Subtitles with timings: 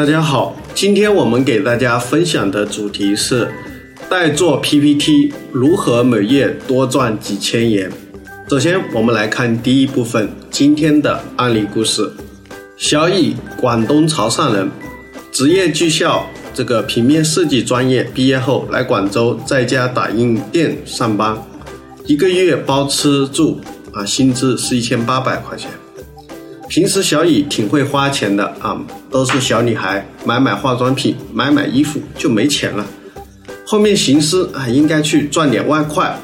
[0.00, 3.46] 大家好，今天我们给大家分享的主题是
[4.08, 7.92] 代做 PPT 如何每月多赚几千元。
[8.48, 12.10] 首先，我们来看第一部分今天的案例故事。
[12.78, 14.70] 小乙，广东潮汕人，
[15.30, 21.36] 职业技校这个平面设计专业毕业后来广州在家打印店上班，
[22.06, 23.60] 一个月包吃住
[23.92, 25.70] 啊，薪资是一千八百块钱。
[26.70, 32.86] 平时小乙挺会花钱的啊，都是小女孩买买化妆品、买买衣服就没钱了。
[33.66, 36.16] 后面寻思啊，应该去赚点外快。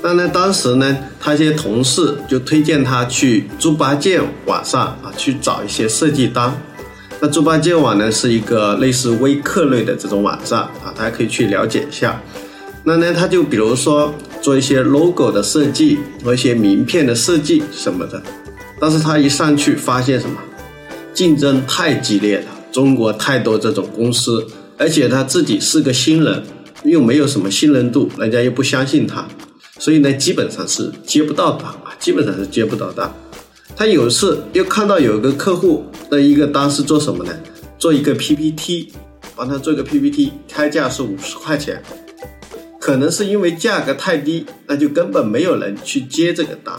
[0.00, 6.50] 但呢，当时呢，他一些同事就推荐他去猪八戒网上啊去找一些设计单。
[7.20, 12.18] 那猪八戒网呢是一个类似微课类的这种网站啊，大家可以去了解一下。
[12.84, 18.22] 那呢，他就比如说做一些 logo 的设计和一些名片的设计什么的。
[18.80, 20.36] 但是他一上去发现什么，
[21.12, 26.42] 竞争太激烈了，中国太多这种公司，而且他自己是个新人，
[26.82, 29.26] 又没有什么信任度，人家又不相信他，
[29.78, 33.12] 所以呢，基本上是接不到单啊，基本上是接不到单。
[33.76, 37.32] 他有一次又看到有一个客户的一个单是做什么呢？
[37.78, 38.92] 做一个 PPT，
[39.34, 41.82] 帮他做一个 PPT，开价是五十块钱，
[42.78, 46.74] 可能是因为价格太低，那就根本没有人去接这个单。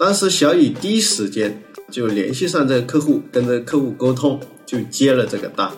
[0.00, 5.70] 当时小雨第一时间就联系上这个客户，跟这个客户沟通，就接了这个单。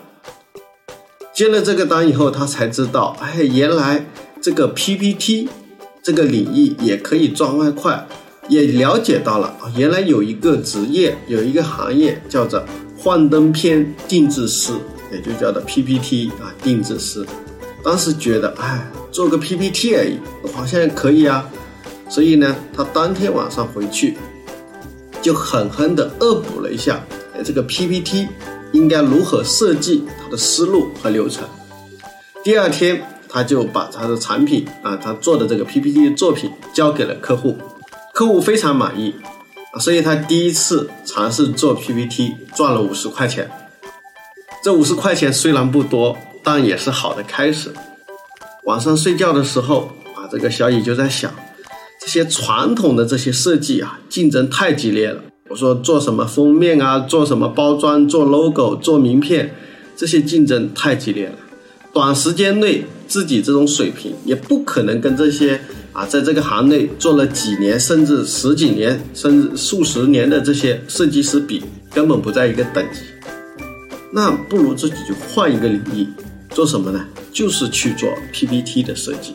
[1.34, 4.06] 接了这个单以后，他才知道，哎，原来
[4.41, 5.48] 这个 PPT
[6.04, 8.06] 这个领域也可以赚外快，
[8.48, 12.64] 也了解到了，原来有一个职业，有一个行业叫做
[12.97, 14.72] 幻灯片定制师，
[15.12, 17.26] 也就叫做 PPT 啊，定制师。
[17.82, 20.20] 当时觉得，哎，做个 PPT 而已，
[20.54, 21.50] 好像可以啊。
[22.12, 24.18] 所以呢，他当天晚上回去，
[25.22, 27.02] 就狠狠地恶补了一下，
[27.42, 28.28] 这个 PPT
[28.72, 31.48] 应该如何设计，他的思路和流程。
[32.44, 37.56] 第二天，他就把他的产品啊，他做的这个 PPT 的作品交给了客户，
[38.12, 39.14] 客户非常满意，
[39.72, 43.50] 啊所以他第一次尝试做 PPT，赚了五十块钱。
[44.62, 47.72] 这五十块钱虽然不多，但也是好的开始。
[48.64, 51.32] 晚上睡觉的时候啊，这个小乙就在想。
[52.04, 55.22] 这些传统的这些设计啊，竞争太激烈了。
[55.48, 59.54] 我说做什么封面啊，做什么包装，做 logo，做名片，
[59.96, 61.34] 这些竞争太激烈了。
[61.92, 65.60] 短时间内自己这种水平也不可能跟这些
[65.92, 71.62] 啊，在这个行内做了几年，甚至十几年，甚至数十年的这些设计师比，
[71.94, 72.98] 根本不在一个等级。
[74.10, 76.04] 那不如自己就换一个领域，
[76.50, 77.04] 做什么呢？
[77.32, 79.34] 就是去做 PPT 的设计。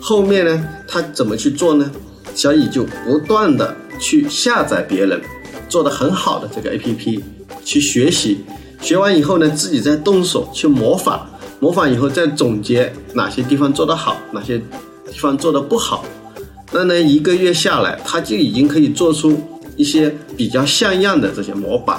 [0.00, 1.90] 后面呢，他怎么去做呢？
[2.34, 5.20] 小乙就不断的去下载别人
[5.68, 7.20] 做的很好的这个 APP，
[7.64, 8.44] 去学习，
[8.80, 11.20] 学完以后呢，自己再动手去模仿，
[11.60, 16.04] 模仿以后再总结哪些地方做得好，哪些地方做得不好。
[16.72, 19.40] 那呢，一个月下来，他就已经可以做出
[19.76, 21.98] 一些比较像样的这些模板。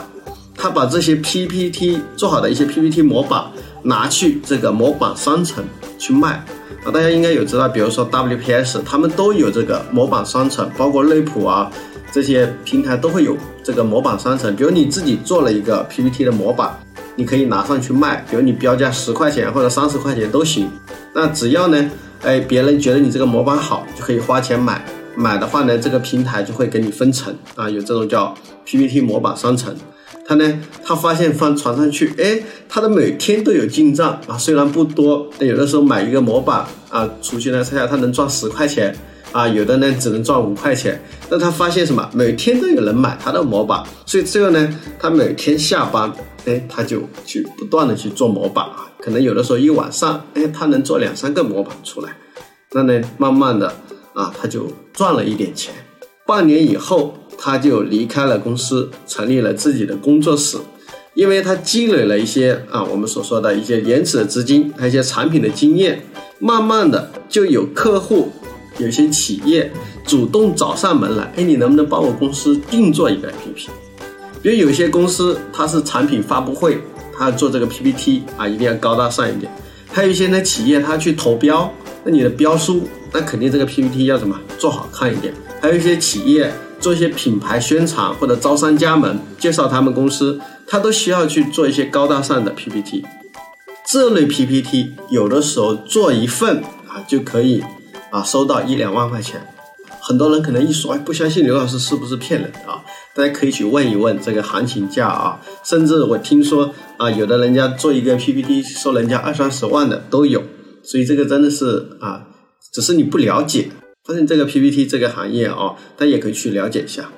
[0.55, 3.45] 他把这些 PPT 做好的一些 PPT 模板
[3.83, 5.63] 拿去这个模板商城
[5.97, 6.45] 去卖。
[6.91, 11.69] 大家应该有知道，比如说 WPS，他们都有这个模板商城，包括内普啊
[12.11, 14.55] 这些平台都会有这个模板商城。
[14.55, 16.77] 比如你自己做了一个 PPT 的模板，
[17.15, 20.69] 你可以拿上去卖，比如你标价十块钱或者三十块钱都行。
[21.13, 24.83] 那只要呢，哎，别人觉得你这个模板好，就可以花钱买。
[25.15, 28.33] 买的话呢，这个平台就会给你分成啊，有这种叫
[28.65, 29.75] PPT 模板商城。
[30.27, 38.93] 他呢，他发现放传上去，哎，他的每天都有进账啊，虽然不多，有的时候买一个模板啊，出去呢猜下他能赚十块钱
[39.31, 41.01] 啊，有的呢只能赚五块钱。
[41.29, 42.09] 那他发现什么？
[42.13, 46.11] 每天都有人买他的模板，所以这个呢，他每天下班，
[46.45, 52.09] 哎，他就去不断的去做模板啊，可能有的时候一晚上，哎，他能做两三个模板出来。
[52.73, 53.73] 那呢，慢慢的
[54.13, 55.73] 啊，他就赚了一点钱。
[56.25, 57.15] 半年以后。
[57.37, 60.57] 他就离开了公司，成立了自己的工作室，
[61.13, 66.03] 因为他积累了一些啊，我们所说的一些原始的资金，还有一些产品的经验，
[66.39, 68.31] 慢慢的就有客户
[68.79, 69.71] 有些企业
[70.05, 73.67] 主动找上门来，哎，你能不能帮我公司定做一个 APP？
[74.41, 76.79] 比如有些公司它是产品发布会，
[77.17, 79.51] 它做这个 PPT 啊，一定要高大上一点。
[79.91, 81.73] 还有一些呢企业它去投标，
[82.03, 85.33] 那你的标书，那肯定这个 PPT 要什么做好看一点。
[85.59, 93.03] 还有一些企业做一些品牌宣传或者招商加盟，介绍他们公司，他都需要去做一些高大上的 PPT。
[93.89, 96.57] 这类 PPT 有的时候做一份
[96.87, 97.63] 啊就可以
[98.11, 99.41] 啊收到一两万块钱。
[100.01, 102.83] 很多人可能一说，哎，不相信刘老师是不是骗人啊？
[103.13, 105.41] 大家可以去问一问这个行情价啊。
[105.63, 110.43] 甚至我听说啊，有的人家做一个 PPT 收人家二三十万的都有。
[110.83, 112.27] 所以这个真的是啊，
[112.73, 113.69] 只是你不了解。
[114.07, 117.09] 发现这个 PPT 这个行业啊，大家也可以去了解一下。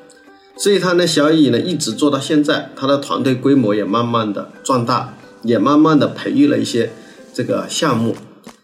[0.58, 6.90] 所以他呢，小乙呢一直做到现在，他的团队规模也慢慢的壮大，也慢慢的培育了一些
[7.32, 8.16] 这个项目。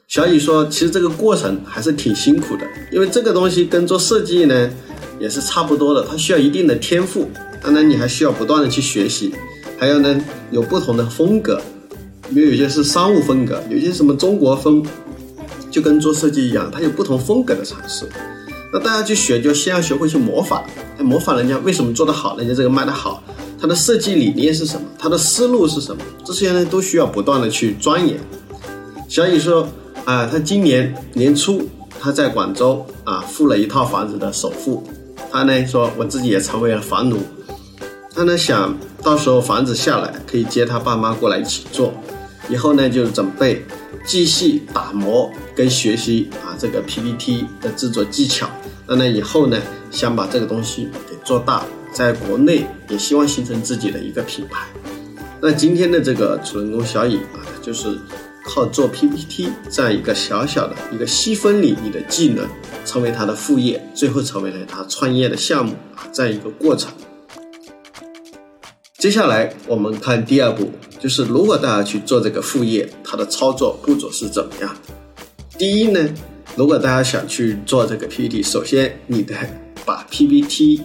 [0.08, 4.70] 小乙说，其实这个过程还是挺辛苦的，因为这个东西跟做设计呢
[5.20, 7.30] 也是差不多的，它需要一定的天赋，
[7.62, 9.32] 当然你还需要不断的去学习，
[9.78, 10.20] 还有呢
[10.50, 11.62] 有不同的风格，
[12.32, 14.86] 因为有些是商务风格，有些什么中国风，
[15.76, 18.08] 就跟做设计一样，它有不同风格的尝试。
[18.72, 20.64] 那大家去学，就先要学会去模仿，
[21.00, 23.22] 模仿人家为什么做得好，人家这个卖得好，
[23.60, 28.18] 它的设计理念是什么，它的思路是什么，这些呢都需要不断的去钻研。
[29.10, 29.68] 小雨说。
[30.06, 31.68] 啊，他今年年初，
[32.00, 34.84] 他在广州啊付了一套房子的首付。
[35.32, 37.18] 他呢说，我自己也成为了房奴。
[38.14, 41.92] 他呢想到时候房子下来，可以接他爸妈过来一起做。
[42.48, 43.66] 以后呢就准备
[44.06, 48.50] 继续打磨跟学习啊这个 PPT 的制作技巧。
[48.88, 49.62] 那那以后呢
[49.92, 54.68] 想把这个东西给做大，在国内也希望形成自己的一个品牌。
[55.42, 57.98] 那今天的这个主人公小乙啊，就是。
[58.48, 62.48] 靠做 PPT 这样一个小小的一个细分领域的技能，
[62.86, 66.94] 成为他的副业，最后成为了他创业的项目啊，这样一个过程。
[69.00, 70.72] 接下来我们看第二步，
[71.06, 74.76] 就是如果大家去做这个副业，它的操作步骤是怎么样？
[75.56, 76.04] 第一呢，
[76.56, 79.36] 如果大家想去做这个 PPT，首先你得
[79.86, 80.82] 把 PPT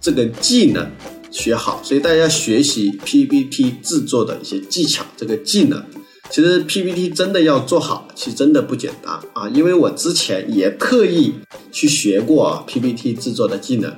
[0.00, 0.90] 这个技能
[1.30, 5.84] 学好，所以大家学习 PPT 制作的一些技巧，这个技能。
[6.30, 9.46] 其实 PPT 真的要做好，其实真的不简单啊！
[9.50, 11.34] 因为我之前也特意
[11.70, 13.94] 去学过 PPT 制作的技能。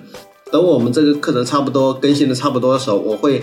[0.51, 3.41] 等我们这个课程差不多更新的差不多的时候，我会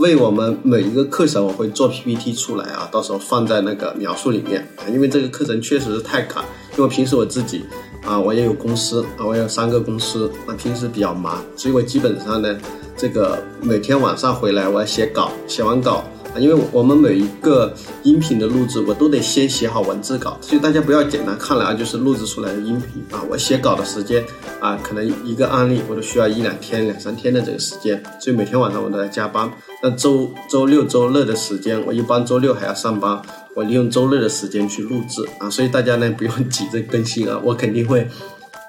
[0.00, 4.88] 为我们每一个课程我会做 PPT 出来啊，到时候放在那个描述里面啊。
[4.90, 6.42] 因为这个课程确实是太卡，
[6.78, 7.66] 因为平时我自己
[8.02, 12.56] 啊，我也有公司啊，我有三个公司，那平时比较忙，所以我基本上呢，
[12.96, 16.02] 这个每天晚上回来我要写稿，写完稿。
[16.34, 17.74] 啊，因为我们每一个
[18.04, 23.20] 音频的录制，我都得先写好文字稿，所以大家不要简单看了啊，就是录制出来的音频啊。
[23.28, 24.24] 我写稿的时间
[24.60, 29.50] 啊，可能一个案例我都需要一两天、两三天的这个时间，所以每天晚上我都在加班。
[29.82, 33.20] 那周周六周日的时间，我一般周六还要上班，
[33.56, 35.50] 我利用周日的时间去录制啊。
[35.50, 38.06] 所以大家呢不用 急着更新啊，我肯定会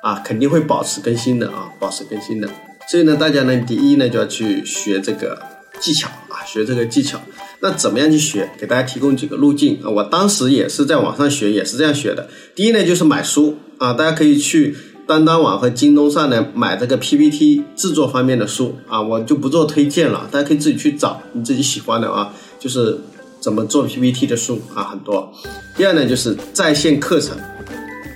[0.01, 2.49] 啊，肯定会保持更新的啊，保持更新的。
[2.89, 5.39] 所以呢，大家呢第一呢就要去学这个
[5.79, 7.21] 技巧啊，学这个技巧。
[7.61, 8.49] 那怎么样去学？
[8.59, 9.89] 给大家提供几个路径啊！
[9.89, 12.27] 我当时也是在网上学，也是这样学的。
[12.55, 14.75] 第一呢，就是买书啊，大家可以去
[15.05, 22.97] 当当网和京东上呢买这个 PPT 制作方面的书啊，我就不做推荐了，大家可以自己去找你自己喜欢的啊，就是
[23.39, 25.31] 怎么做 PPT 的书啊，很多。
[25.77, 27.37] 第二呢，就是在线课程，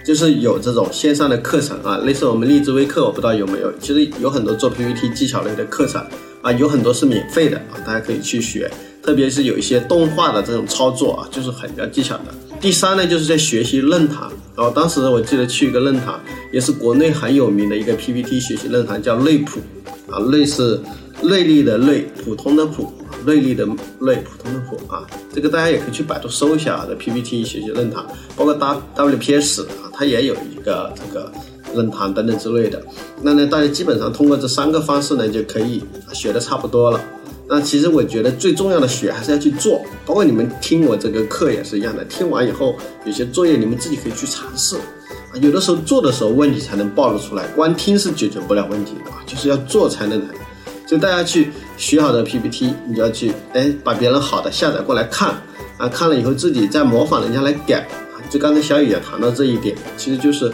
[0.03, 6.03] 就是有这种线上的课程啊，类似我们荔枝微课，我不知道有没有，其实有很多做 PPT 技巧类的课程
[6.41, 8.71] 啊，有很多是免费的啊，大家可以去学。
[9.05, 12.23] 特别是有一些动画的这种操作啊，就是很要技巧的。
[12.59, 14.27] 第三呢，就是在学习论坛。
[14.55, 16.19] 然后当时我记得去一个论坛，
[16.51, 19.59] 也是国内很有名的一个 PPT 学习论坛，叫内普
[20.09, 20.79] 啊，内是
[21.21, 22.91] 内力的内，普通的普，
[23.27, 23.63] 内力的
[23.99, 25.05] 内，普通的普啊。
[25.31, 28.03] 这个大家也可以去百度搜一下啊，的 PPT 学习论坛，
[28.35, 31.31] 包括 W WPS 啊，它也有一个这个
[31.75, 32.81] 论坛等等之类的。
[33.21, 36.99] 那呢，大家基本上通过这三个方式呢，就可以学的差不多了。
[37.47, 42.03] 那其实我觉得最重要的学还是要去做，包括你们听我这个课也是一样的。
[42.05, 42.75] 听完以后，
[43.05, 44.81] 有些作业你们自己可以去尝试啊。
[45.41, 50.19] 有的时候做的时候问题才能暴露出来，光听是解决不了问题的啊，就是要做才能。
[50.87, 55.29] 所以大家去学好的 PPT，你就要去哎把别人好的下载过来看
[55.77, 58.17] 啊，看了以后自己再模仿人家来改啊。
[58.29, 60.51] 就刚才小雨也谈到这一点，其实就是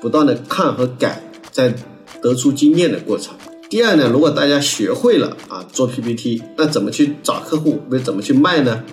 [0.00, 1.22] 不断的看和改，
[1.52, 1.72] 在
[2.20, 3.32] 得出经验的过程。
[3.72, 8.84] 第二呢，如果大家学会了啊做 PPT，那怎么去找客户，为怎么去卖呢？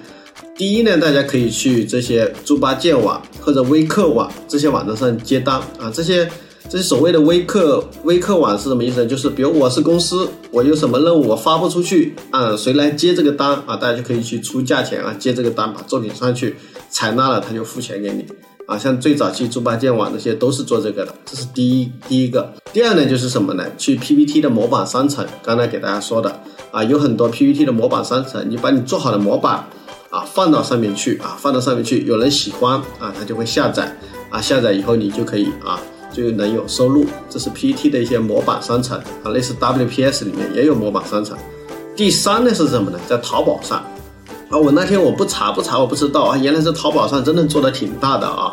[0.55, 5.91] 第一呢，大家可以去这些猪八戒网或者微客网这些网站上接单啊。
[5.93, 6.25] 这些
[6.69, 9.05] 这些所谓的微客微客网是什么意思？
[9.05, 13.75] 就是比如我是公司，我有什么任务我发不出去啊，谁来接这个单啊？
[13.75, 16.55] 大家就可以去出价钱啊，接这个单，把作品上去，
[16.89, 18.25] 采纳了他就付钱给你
[18.65, 18.77] 啊。
[18.77, 22.53] 像最早期猪八戒网那些都是做这个的，这是第一第一个。
[22.71, 23.63] 第二呢就是什么呢？
[23.77, 29.65] 去 PPT 的模板商城，刚才给大家说的啊，有很多 PPT 的模板商城，你把你做好的模板
[30.09, 33.95] 啊放到上面去啊，放到上面去，有人喜欢啊，他就会下载
[34.29, 35.79] 啊，下载以后你就可以啊。
[36.11, 41.37] 就能有收入，这是 PPT 的一些模板商城啊，类似 WPS 里面也有模板商城。
[41.95, 42.99] 第三呢是什么呢？
[43.07, 43.77] 在淘宝上
[44.49, 48.51] 啊，我那天我不查不查我不知道啊，原来是淘宝上真的做的挺大的啊。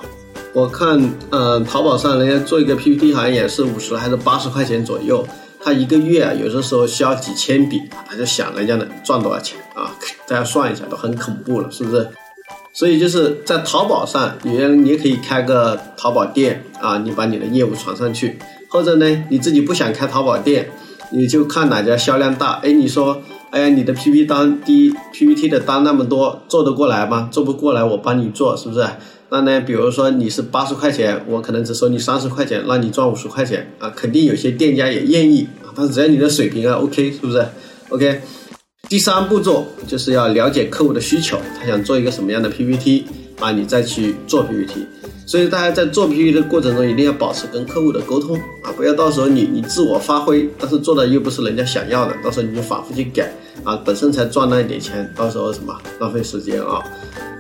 [0.57, 0.99] 我看
[1.33, 5.23] 嗯，淘宝上人家做一个 PPT 好像也是五十还是八十块钱左右，
[5.63, 9.93] 他一个月有的时候销几千笔，他就想人家能赚多少钱啊？
[10.27, 12.09] 大家算一下都很恐怖了，是不是？
[12.73, 18.39] 所以就是在淘宝上，你你也可以开个淘宝店啊，你把你的业务传上去，
[18.71, 20.71] 或者呢，你自己不想开淘宝店，
[21.11, 22.53] 你就看哪家销量大。
[22.63, 23.21] 哎，你说，
[23.51, 27.29] 哎呀，你的 PPT 单，第一 P P T 的单那么多，做得过来吗？
[27.31, 28.89] 做不过来，我帮你做，是不是？
[29.29, 35.75] 那呢，比如说你是八十块钱，我可能只收你三十块钱，让你赚五十块钱啊，肯定有些店家也愿意啊。
[35.75, 37.45] 但是只要你的水平啊 OK，是不是
[37.89, 38.21] ？OK。
[38.89, 43.05] 第三步骤就是要了解客户的需求，他想做一个什么样的 PPT
[43.41, 44.87] 啊，你再去做 PPT。
[45.27, 53.29] 所以大家在做 PPT 的过程中，一定要保持跟客户的沟通啊，不要到时候你你自我发挥，但是做的又不是人家想要的，到时候你就反复去改
[53.65, 56.81] 啊，本身才赚那一点钱，到时候什么浪费时间啊。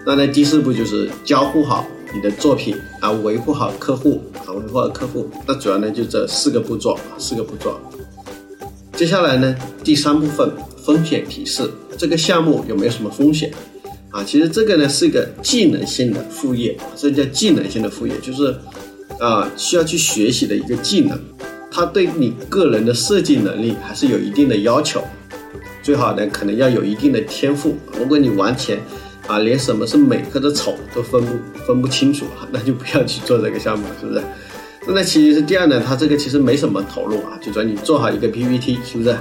[0.07, 1.85] 那呢，第四步就是交互好
[2.15, 5.29] 你的作品啊，维护好客户啊，维护好客户。
[5.47, 7.79] 那主要呢就这四个步骤，四个步骤。
[8.95, 10.51] 接下来呢，第三部分。
[10.87, 13.53] 风险提示，这个项目有没有什么风险
[14.13, 14.23] 啊？
[14.23, 18.55] 其实这个呢是一个技能性的副业，这叫技能性的副业，就是
[19.19, 21.19] 啊需要去学习的一个技能，
[21.73, 25.03] 它对你个人的设计能力还是有一定的要求，
[25.83, 27.75] 最好呢可能要有一定的天赋。
[27.99, 28.79] 如果你完全
[29.26, 34.23] 啊连什么是美或者丑都分不分不清楚啊，那就不要去做这个项目，是不是？
[34.87, 39.16] 那那其实是第二呢，它这个其实没什么投入啊，就说你做好一个 PPT，是不是？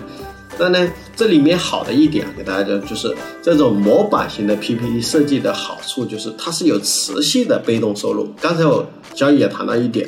[0.57, 8.29] 那呢，这里面好的一点给大家讲，就是这种模板型的 PPT 设计的好处，就是它是有持续的被动收入。
[8.39, 10.07] 刚才我交易也谈到一点，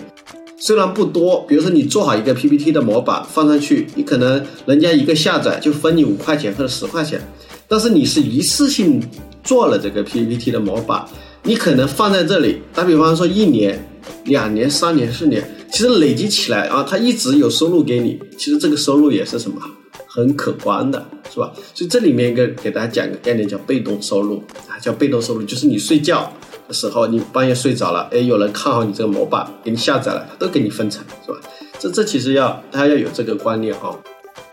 [0.58, 7.20] 虽然不多，比如说你做好一个 PPT 的模板放上去，你可能人家一个下载就分你五块钱或者十块钱，
[7.68, 9.04] 但是你是一次性
[9.48, 11.06] 做了这个 PPT 的模板，
[11.44, 13.82] 你可能放在这里，打比方说一年、
[14.26, 19.62] 两年、三年、四年，其实累积起来啊，它一直有收入给你，其实这个收入也是什么？
[20.10, 21.54] 很可观的是吧？
[21.74, 26.30] 所以这里面一个给大家讲个概念叫被动收入啊，叫被动收入，就是你睡觉
[26.68, 31.38] 的时候，你半夜睡着了，哎，有人看好你这个模板，给你下载了，他都给你分成，是吧？
[31.80, 33.96] 这这其实要大家要有这个观念啊。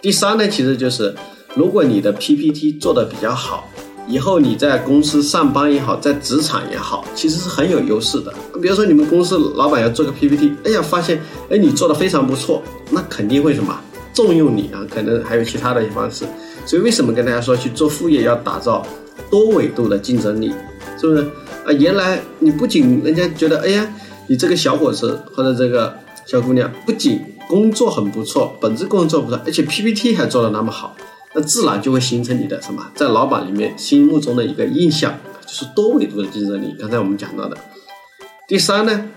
[0.00, 1.14] 第三呢，其实就是
[1.54, 3.68] 如果你的 PPT 做的比较好，
[4.06, 8.32] 以后你在公司上班也好，在职场也好，其实是很有优势的。
[8.60, 11.20] 比如说你们公司老板要做个 PPT，哎呀，发现
[11.50, 13.78] 哎你做的非常不错，那肯定会什么？
[14.12, 16.24] 重用你啊，可能还有其他的一些方式，
[16.64, 18.86] 所以为什么跟大家说去做副业要打造
[19.28, 20.52] 多维度的竞争力，
[21.00, 21.22] 是不是
[21.64, 21.72] 啊？
[21.72, 23.92] 原来你不仅人家觉得，哎呀，
[24.28, 25.92] 你这个小伙子或者这个
[26.26, 30.94] 小姑娘不仅工作很不错，本职工作不错，而且 PPT 还做的那么好，
[31.34, 36.74] 那自然就会形成你的什么，在老板里面心目中的一个印象，就是多维度的竞争力。
[36.78, 37.56] 刚才我们讲到的，
[38.46, 39.10] 第三呢，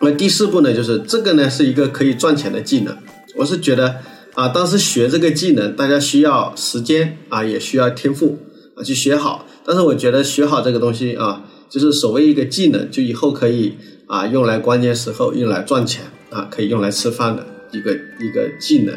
[0.00, 2.96] 那第四步呢，就是这个呢是一个可以赚钱的技能，
[3.36, 3.96] 我是觉得。
[4.34, 8.38] 啊，当时学这个技能，大家需要时间啊，也需要天赋
[8.74, 9.44] 啊，去学好。
[9.62, 13.76] 但是我觉得学好这个东西啊，就是所谓一个技能，就以后可以
[14.06, 18.94] 啊用来关键时候用来赚钱啊，可以用来吃饭的一个一个技能。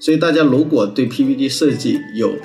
[0.00, 2.36] 所以大家如果对 PPT 设计有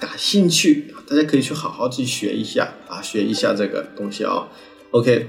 [0.00, 4.46] 感兴趣，大家可以去好好去学一下啊，学一下这个东西啊。
[4.90, 5.26] OK，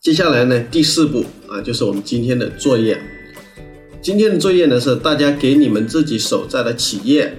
[0.00, 3.00] 接下来呢，第四步啊，就是我们今天的作业。
[4.00, 7.36] 今天的作业呢是大家给你们自己所在的企业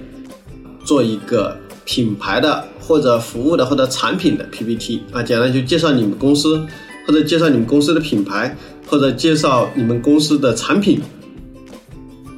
[0.84, 6.64] 做一个品牌的或者服务的或者产品的 PPT 啊，简单就介绍你们公司
[7.04, 11.00] 或者介绍你们公司的品牌或者介绍你们公司的产品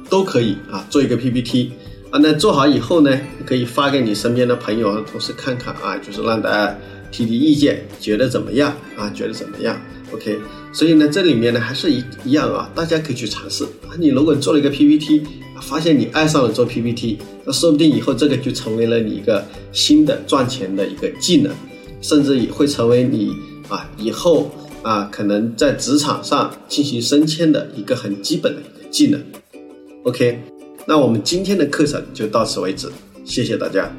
[0.09, 1.71] 都可以啊，做一个 PPT
[2.11, 6.77] 啊，那做好以后呢，可以发给你身边的朋友和同事看看啊，就是让大家
[7.11, 9.09] 提提意见，觉得怎么样啊？
[9.15, 9.79] 觉得怎么样
[10.13, 10.39] ？OK，
[10.71, 13.95] 所以呢，这里面呢还是一一样啊，大家可以去尝试啊。
[13.97, 15.23] 你如果做了一个 PPT，
[15.61, 21.51] 发现你爱上了做 PPT，那说不定以后这个就成为了你一个新的赚钱的一个技能，
[22.01, 23.31] 甚至也会成为你
[23.69, 24.51] 啊以后
[24.83, 29.19] 啊，可能在职场上进行升迁的一个很基本的一个技能。
[30.05, 30.39] OK，
[30.85, 32.87] 那我们今天的课程就到此为止，
[33.25, 33.91] 谢谢大家。